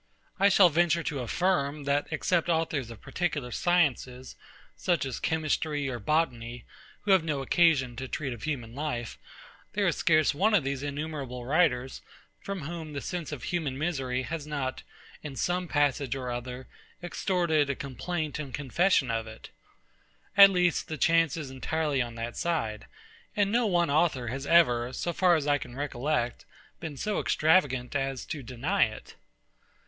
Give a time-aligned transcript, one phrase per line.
[0.39, 4.35] I shall venture to affirm, that, except authors of particular sciences,
[4.75, 6.65] such as chemistry or botany,
[7.01, 9.19] who have no occasion to treat of human life,
[9.73, 12.01] there is scarce one of those innumerable writers,
[12.39, 14.81] from whom the sense of human misery has not,
[15.21, 16.67] in some passage or other,
[17.03, 19.51] extorted a complaint and confession of it.
[20.35, 22.87] At least, the chance is entirely on that side;
[23.35, 26.43] and no one author has ever, so far as I can recollect,
[26.79, 29.13] been so extravagant as to deny it.